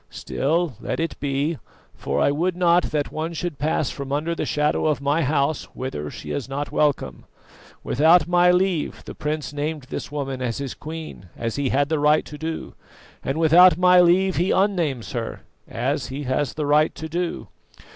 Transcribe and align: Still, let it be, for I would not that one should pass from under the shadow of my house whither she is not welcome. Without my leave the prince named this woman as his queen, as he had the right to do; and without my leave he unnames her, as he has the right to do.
Still, 0.09 0.73
let 0.81 0.99
it 0.99 1.13
be, 1.19 1.59
for 1.93 2.19
I 2.21 2.31
would 2.31 2.55
not 2.57 2.85
that 2.85 3.11
one 3.11 3.33
should 3.33 3.59
pass 3.59 3.91
from 3.91 4.11
under 4.11 4.33
the 4.33 4.47
shadow 4.47 4.87
of 4.87 4.99
my 4.99 5.21
house 5.21 5.65
whither 5.75 6.09
she 6.09 6.31
is 6.31 6.49
not 6.49 6.71
welcome. 6.71 7.25
Without 7.83 8.27
my 8.27 8.49
leave 8.49 9.05
the 9.05 9.13
prince 9.13 9.53
named 9.53 9.83
this 9.91 10.11
woman 10.11 10.41
as 10.41 10.57
his 10.57 10.73
queen, 10.73 11.29
as 11.37 11.55
he 11.55 11.69
had 11.69 11.89
the 11.89 11.99
right 11.99 12.25
to 12.25 12.39
do; 12.39 12.73
and 13.21 13.37
without 13.39 13.77
my 13.77 13.99
leave 14.01 14.37
he 14.37 14.49
unnames 14.49 15.11
her, 15.13 15.41
as 15.67 16.07
he 16.07 16.23
has 16.23 16.55
the 16.55 16.65
right 16.65 16.95
to 16.95 17.07
do. 17.07 17.47